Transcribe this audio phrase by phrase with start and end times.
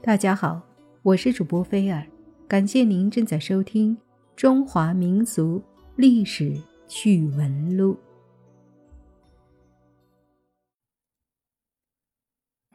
[0.00, 0.62] 大家好，
[1.02, 2.06] 我是主播菲尔，
[2.46, 3.96] 感谢您正在收听
[4.36, 5.60] 《中华民族
[5.96, 7.98] 历史趣闻录》。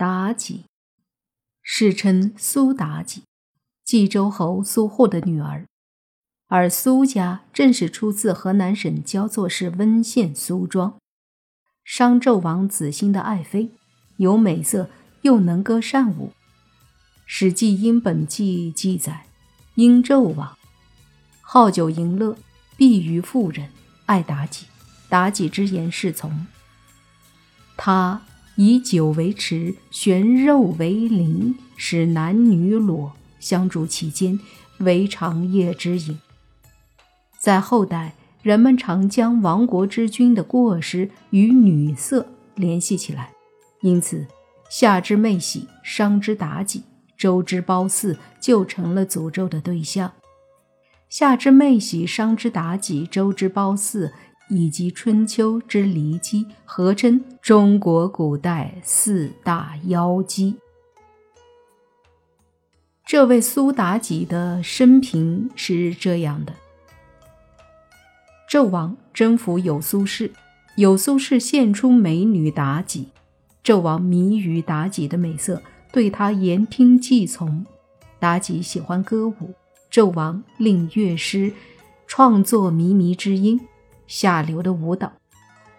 [0.03, 0.65] 妲己，
[1.61, 3.23] 世称苏妲己，
[3.85, 5.65] 冀州侯苏护的女儿，
[6.47, 10.97] 而苏家正是出自河南省焦作市温县苏庄。
[11.85, 13.71] 商纣王子兴的爱妃，
[14.17, 14.89] 有美色，
[15.21, 16.27] 又能歌善舞。
[17.35, 19.25] 《史记·殷本纪》记载
[19.73, 20.55] ：“殷纣王
[21.41, 22.37] 好酒淫乐，
[22.77, 23.69] 必于妇人，
[24.05, 24.67] 爱妲己。
[25.09, 26.45] 妲己之言是从。
[27.75, 28.21] 他
[28.55, 34.39] 以酒为池，悬肉为鳞，使男女裸相逐其间，
[34.77, 36.19] 为长夜之饮。”
[37.41, 43.31] 在后代，人们常将亡国之君的过失与女色联系起来，
[43.81, 44.27] 因此
[44.69, 46.83] 夏之妹喜，商之妲己。
[47.17, 50.11] 周之褒姒就成了诅咒的对象，
[51.09, 54.11] 夏之妹喜、商之妲己、周之褒姒
[54.49, 60.55] 以及春秋之骊姬，合称中国古代四大妖姬。
[63.05, 66.53] 这位苏妲己的生平是这样的：
[68.49, 70.31] 纣王征服有苏氏，
[70.77, 73.09] 有苏氏献出美女妲己，
[73.63, 75.61] 纣王迷于妲己的美色。
[75.93, 77.63] 对他言听计从，
[78.19, 79.53] 妲己喜欢歌舞，
[79.91, 81.53] 纣王令乐师
[82.07, 83.61] 创作靡靡之音，
[84.07, 85.13] 下流的舞蹈，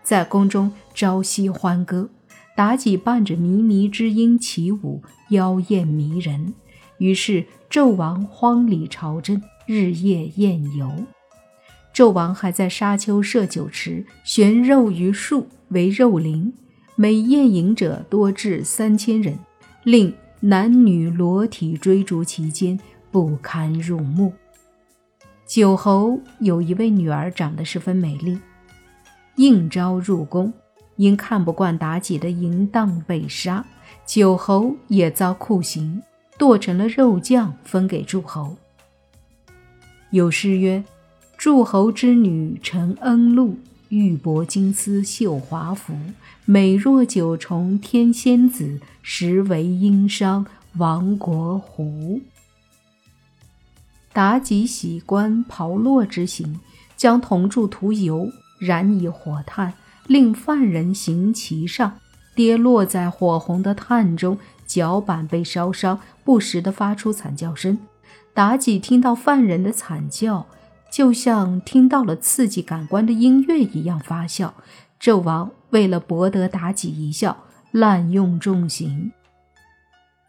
[0.05, 2.09] 在宫中朝夕欢歌。
[2.57, 6.55] 妲己伴着靡靡之音起舞，妖艳迷人。
[6.99, 10.93] 于是纣王荒礼朝政，日夜宴游。
[11.93, 16.55] 纣王还在沙丘设酒池，悬肉于树为肉林，
[16.95, 19.37] 每宴饮者多至三千人。
[19.85, 24.33] 令男女裸体追逐其间，不堪入目。
[25.47, 28.39] 九侯有一位女儿，长得十分美丽，
[29.37, 30.51] 应召入宫，
[30.97, 33.63] 因看不惯妲己的淫荡，被杀。
[34.07, 36.03] 九侯也遭酷刑，
[36.39, 38.57] 剁成了肉酱，分给诸侯。
[40.11, 40.83] 有诗曰
[41.37, 43.59] ：“诸侯之女承恩禄。”
[43.95, 45.95] 玉帛金丝绣华服，
[46.45, 50.45] 美若九重天仙子，实为殷商
[50.79, 52.21] 亡国狐。
[54.13, 56.59] 妲己喜观炮烙之刑，
[56.97, 58.29] 将铜柱涂油，
[58.59, 59.75] 燃以火炭，
[60.09, 61.99] 令犯人行其上，
[62.35, 67.79] 跌落在火红的炭中，脚板被烧伤，不时地发出惨叫声。
[68.35, 70.49] 妲己听到犯人的惨叫。
[70.95, 74.55] 就像听到了刺激感官的音乐一样发笑。
[75.01, 77.37] 纣王为了博得妲己一笑，
[77.73, 79.11] 滥用重刑。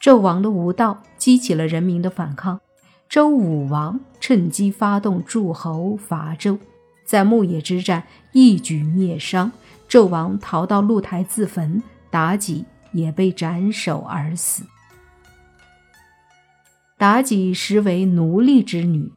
[0.01, 2.59] 纣王的无道激起了人民的反抗。
[3.07, 6.57] 周武王趁机发动诸侯伐纣，
[7.05, 9.51] 在牧野之战一举灭商。
[9.87, 14.63] 纣王逃到露台自焚，妲己也被斩首而死。
[16.97, 19.11] 妲己实为奴隶之女。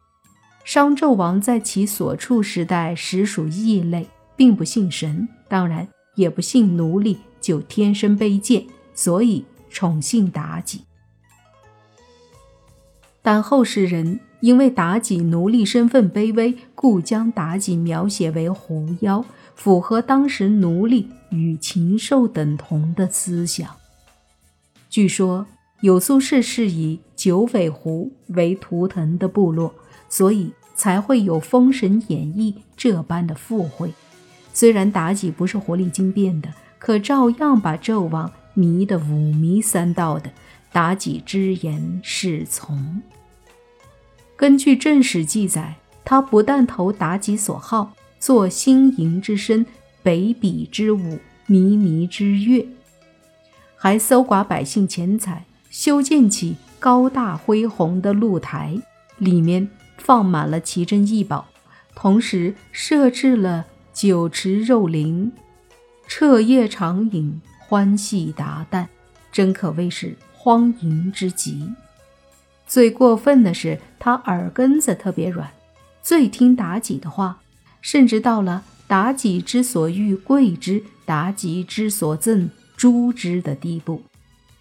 [0.68, 4.06] 商纣王在其所处时代实属异类，
[4.36, 10.82] 并不信神，当然也不信奴隶就天生卑贱，所以宠幸妲己。
[13.22, 19.24] 但后世人因为妲己奴隶身份卑微，故将妲己描写为狐妖，
[19.54, 23.74] 符合当时奴隶与禽兽等同的思想。
[24.90, 25.46] 据说
[25.80, 29.72] 有苏氏是以九尾狐为图腾的部落。
[30.10, 33.92] 所以才会有《封神演义》这般的富贵。
[34.54, 40.30] 虽然妲己不是活力精变的，可照样把纣王迷得五迷三道的。
[40.72, 43.02] 妲己之言是从。
[44.36, 45.74] 根据正史记载，
[46.04, 49.66] 他不但投妲己所好，做新吟之身、
[50.02, 51.18] 北比之舞、
[51.48, 52.68] 靡靡之乐，
[53.74, 58.78] 还搜刮百姓钱财，修建起高大恢宏的露台，
[59.16, 59.68] 里面。
[59.98, 61.48] 放满了奇珍异宝，
[61.94, 65.32] 同时设置了酒池肉林，
[66.06, 68.86] 彻夜长饮，欢戏达旦，
[69.30, 71.74] 真可谓是荒淫之极。
[72.66, 75.50] 最过分的是，他耳根子特别软，
[76.02, 77.40] 最听妲己的话，
[77.80, 84.02] 甚至到了妲己之所欲贵之，妲己之所赠诛之的地步。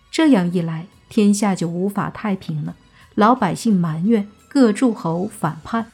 [0.10, 2.75] 这样一来，天下就无法太平了，
[3.16, 4.28] 老百姓埋怨。
[4.48, 5.92] 各诸侯反叛，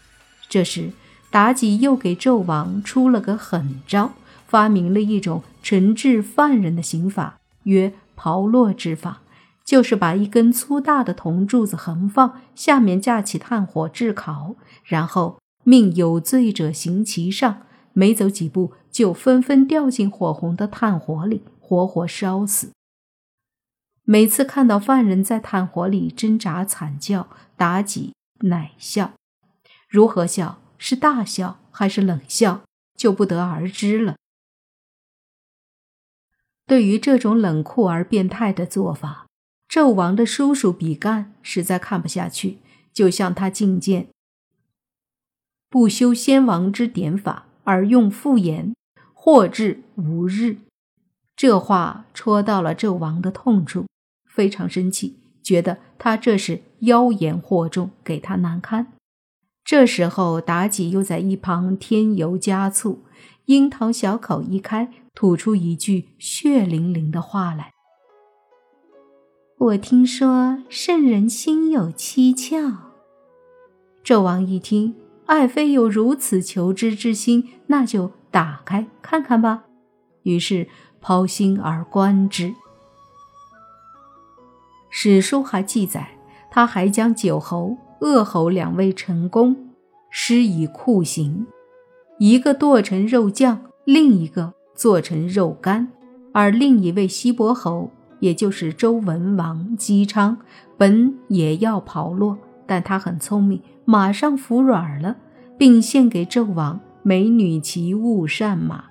[0.47, 0.91] 这时
[1.31, 4.13] 妲己又给纣王出了个狠招，
[4.47, 9.21] 发明了一种惩治犯人的刑法，曰炮烙之法，
[9.65, 17.63] 就是把一根粗大的铜柱子横放，下面架起炭火炙烤，然后命有罪者行其上，
[17.93, 22.69] 没走几步就纷纷掉进火红的炭火里，活活烧死。
[24.05, 27.27] 每次看到犯人在炭火里挣扎惨叫，
[27.57, 29.13] 妲己乃笑，
[29.89, 30.59] 如何笑？
[30.77, 32.63] 是大笑还是冷笑，
[32.97, 34.17] 就不得而知了。
[36.65, 39.27] 对于这种冷酷而变态的做法，
[39.69, 42.57] 纣王的叔叔比干实在看不下去，
[42.91, 44.09] 就向他进谏：
[45.69, 48.75] 不修先王之典法，而用复言，
[49.13, 50.57] 祸至无日。
[51.35, 53.87] 这话戳到了纣王的痛处，
[54.25, 58.93] 非常生气，觉得他这是妖言惑众，给他难堪。
[59.63, 63.03] 这时候，妲己又在一旁添油加醋，
[63.45, 67.71] 樱桃小口一开，吐出一句血淋淋的话来
[69.57, 72.75] ：“我听说圣人心有七窍。”
[74.03, 74.95] 纣王一听，
[75.27, 79.63] 爱妃有如此求知之心，那就打开看看吧。
[80.23, 80.67] 于是
[80.99, 82.53] 抛心而观之。
[84.89, 86.17] 史书还记载，
[86.53, 87.75] 他还将九侯。
[87.99, 89.55] 鄂侯两位臣工，
[90.09, 91.47] 施以酷刑，
[92.19, 95.87] 一个剁成肉酱，另一个做成肉干。
[96.33, 97.89] 而另一位西伯侯，
[98.19, 100.37] 也就是周文王姬昌，
[100.77, 102.35] 本也要炮烙，
[102.67, 105.15] 但他很聪明，马上服软了，
[105.57, 108.83] 并献给纣王美女骑物善马，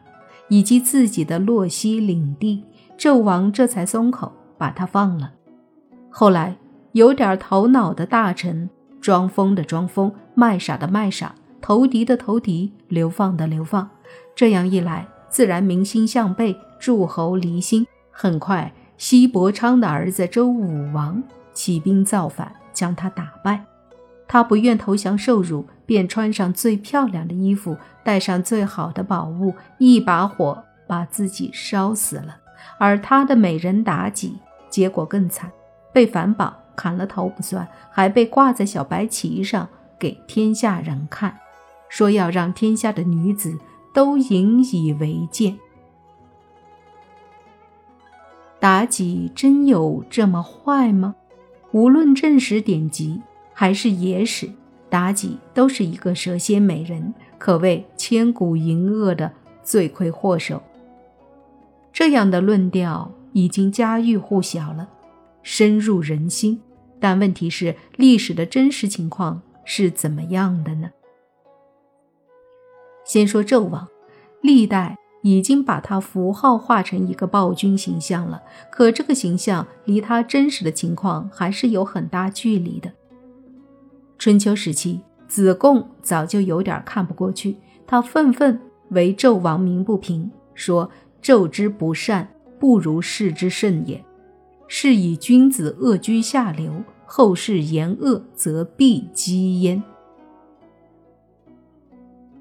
[0.49, 2.65] 以及自己的洛西领地。
[2.97, 5.33] 纣王这才松口，把他放了。
[6.09, 6.57] 后来
[6.93, 8.71] 有点头脑的大臣。
[9.01, 13.91] 装疯的装疯，卖傻的卖傻，投敌的投敌，流放的流放。
[14.37, 17.85] 这样一来，自然民心向背，诸侯离心。
[18.13, 21.21] 很快，西伯昌的儿子周武王
[21.53, 23.65] 起兵造反，将他打败。
[24.29, 32.37] 他不愿投降受辱，便穿上最漂亮的衣服，带上最好的宝物，一把火把自己烧死了。
[32.79, 34.39] 而他的美人妲己，
[34.71, 35.51] 结果更惨，
[35.93, 36.55] 被反绑。
[36.75, 41.39] 砍了头不算，还被挂在小白旗上给天下人看，
[41.89, 43.59] 说要让天下的女子
[43.93, 45.55] 都引以为戒。
[48.61, 51.17] 妲己真有这么坏吗？
[51.73, 53.21] 无论正史典籍
[53.53, 54.49] 还是野史，
[54.91, 59.33] 妲己都是一个蛇蝎美人，可谓千古淫恶的
[59.65, 60.63] 罪魁祸首。
[61.93, 64.89] 这样的论调已经家喻户晓了。
[65.43, 66.61] 深入人心，
[67.01, 70.91] 但问题是历史的真实情况是怎么样的呢？
[73.05, 73.89] 先说纣王，
[74.41, 82.93] 历代已经把他符号化成一个暴君形象了，可这个形象离他真实的情况还是有很大距离的。
[84.19, 87.57] 春秋时期，子贡早就有点看不过去，
[87.87, 88.61] 他愤愤
[88.91, 90.89] 为纣王鸣不平，说
[91.21, 94.03] ：“纣之不善，不如世之甚也。”
[94.75, 99.83] 是以君子恶居下流，后世言恶则必积焉。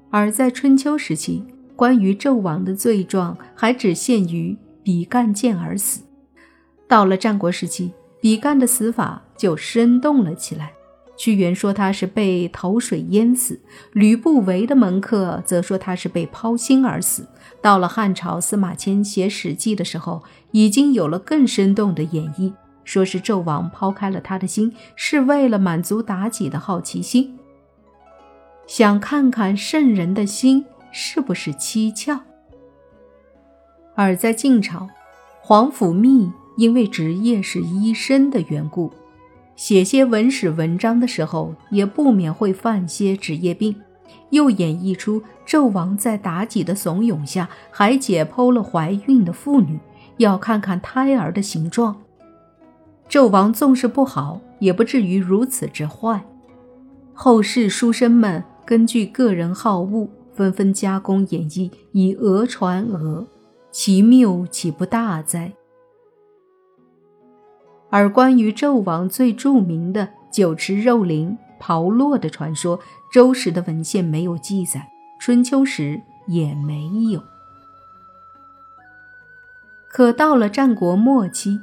[0.08, 1.44] 而在春秋时期，
[1.76, 6.00] 关于纣王的罪状还只限于比干见而死。
[6.88, 10.72] 到了战国时期，比干的死法就生动了起来。
[11.16, 13.60] 屈原说他是被投水淹死，
[13.92, 17.28] 吕不韦的门客则说他是被抛心而死。
[17.60, 22.52] 到了汉朝，司马迁写《史记》的时候，已经有了更生动的演绎，
[22.82, 27.38] 说是纣王抛开了他的心，是为了满足妲己的好奇心，
[28.66, 32.20] 想看看圣人的心是不是蹊跷。
[33.94, 34.88] 而在晋朝，
[35.40, 38.90] 皇甫谧因为职业是医生的缘故。
[39.62, 43.76] 写些文史文章的时候，也不免会犯些职业病。
[44.30, 49.78] 又演绎出纣王在妲己的怂恿下，还解剖了怀孕的妇女，
[50.16, 51.96] 要看看胎儿的形状。
[53.08, 56.24] 纣王纵是不好，也不至于如此之坏。
[57.12, 63.28] 后世书生们根据个人好恶，纷纷加工演绎，以讹传讹，
[63.70, 65.52] 其谬岂不大哉？
[67.94, 72.80] 而关于纣王最著名的酒池肉林、炮烙的传说，
[73.12, 74.88] 周时的文献没有记载，
[75.20, 77.22] 春秋时也没有。
[79.88, 81.60] 可到了战国末期，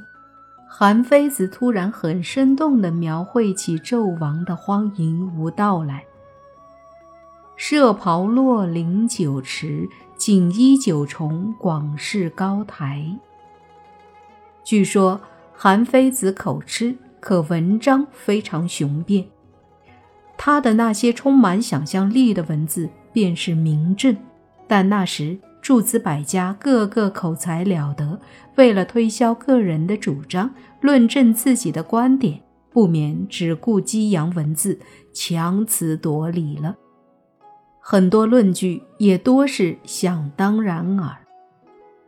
[0.67, 6.03] 韩非子突然很生动地描绘起纣王的荒淫无道来：
[7.55, 13.03] 设炮烙临酒池，锦衣九重广饰高台。
[14.63, 15.19] 据说。
[15.61, 19.25] 韩非子口吃，可文章非常雄辩。
[20.37, 24.15] 他的那些充满想象力的文字便是名震，
[24.69, 28.17] 但那时诸子百家个个口才了得，
[28.55, 30.49] 为了推销个人的主张，
[30.79, 34.79] 论证自己的观点，不免只顾激扬文字，
[35.11, 36.73] 强词夺理了。
[37.81, 41.17] 很多论据也多是想当然耳。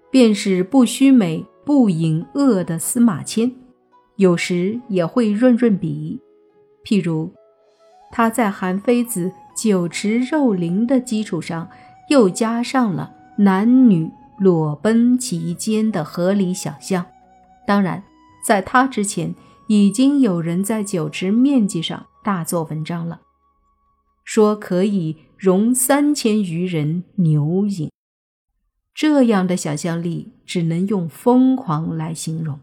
[0.09, 3.49] 便是不虚美、不隐恶的司马迁，
[4.17, 6.19] 有时也会润润笔。
[6.83, 7.31] 譬如，
[8.11, 11.69] 他在韩非子酒池肉林的基础上，
[12.09, 17.05] 又加上了男女裸奔其间的合理想象。
[17.65, 18.03] 当然，
[18.45, 19.33] 在他之前，
[19.69, 23.21] 已经有人在酒池面积上大做文章了，
[24.25, 27.89] 说可以容三千余人牛饮。
[28.93, 32.59] 这样的想象力只能用疯狂来形容。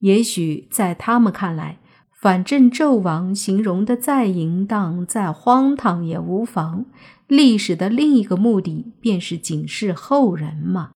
[0.00, 1.78] 也许在他们看来，
[2.20, 6.86] 反正纣王形容的再淫荡、再荒唐也无妨。
[7.26, 10.90] 历史的另一个目的便是警示后人嘛。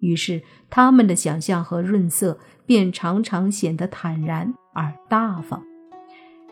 [0.00, 5.62] 于是他们的想象和润色便常常显得坦然而大方。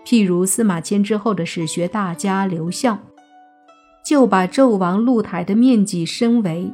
[0.04, 3.00] 譬如司马迁之后的史学大家刘向，
[4.04, 6.73] 就把纣王露台的面积升为。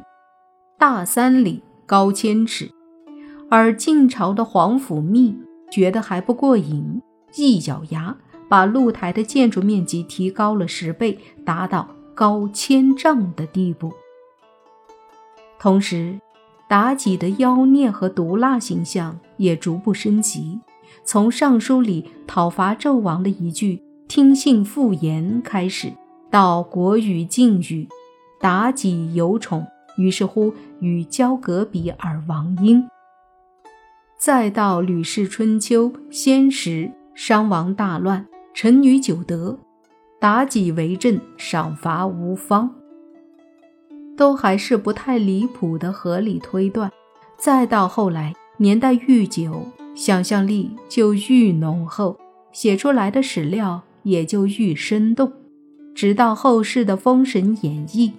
[0.83, 2.69] 大三里，高千尺，
[3.49, 5.33] 而晋朝的皇甫谧
[5.71, 7.01] 觉得还不过瘾，
[7.37, 8.17] 一咬牙，
[8.49, 13.93] 把露台的建筑面积提高了十倍，达到高千丈的地步。
[15.57, 16.19] 同时，
[16.67, 20.59] 妲己的妖孽和毒辣形象也逐步升级，
[21.05, 25.93] 从尚书里讨伐纣王的一句“听信妇言”开始，
[26.29, 27.87] 到国语禁语，
[28.41, 29.65] 妲己有宠。
[29.97, 32.87] 于是乎，与交隔壁而亡婴。
[34.17, 39.57] 再到《吕氏春秋》，先时商王大乱，臣女久得，
[40.21, 42.69] 妲己为政，赏罚无方，
[44.15, 46.91] 都还是不太离谱的合理推断。
[47.37, 52.17] 再到后来，年代愈久，想象力就愈浓厚，
[52.53, 55.33] 写出来的史料也就愈生动。
[55.93, 58.09] 直到后世的《封神演义》。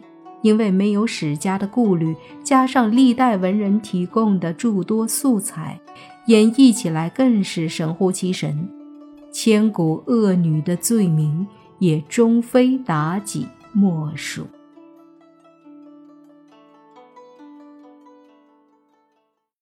[0.44, 5.80] 因为没有史家的顾虑，加上历代文人提供的诸多素材，
[6.26, 8.68] 演绎起来更是神乎其神。
[9.32, 11.46] 千古恶女的罪名
[11.78, 14.46] 也终非妲己莫属。